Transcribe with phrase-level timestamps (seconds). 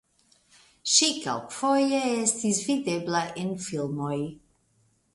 [0.93, 4.21] Ŝi kelkfoje estis videbla en filmoj.